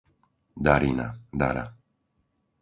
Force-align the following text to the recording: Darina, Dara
Darina, 0.57 1.13
Dara 1.29 1.69